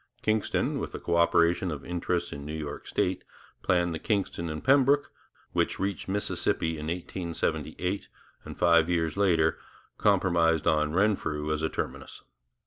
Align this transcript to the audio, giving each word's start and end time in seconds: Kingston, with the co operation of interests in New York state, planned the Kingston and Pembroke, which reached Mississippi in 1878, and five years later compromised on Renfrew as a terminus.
Kingston, 0.23 0.79
with 0.79 0.93
the 0.93 0.99
co 0.99 1.15
operation 1.15 1.69
of 1.69 1.85
interests 1.85 2.33
in 2.33 2.43
New 2.43 2.57
York 2.57 2.87
state, 2.87 3.23
planned 3.61 3.93
the 3.93 3.99
Kingston 3.99 4.49
and 4.49 4.63
Pembroke, 4.63 5.11
which 5.53 5.77
reached 5.79 6.07
Mississippi 6.07 6.69
in 6.71 6.87
1878, 6.87 8.07
and 8.43 8.57
five 8.57 8.89
years 8.89 9.15
later 9.15 9.59
compromised 9.99 10.65
on 10.65 10.93
Renfrew 10.93 11.53
as 11.53 11.61
a 11.61 11.69
terminus. 11.69 12.23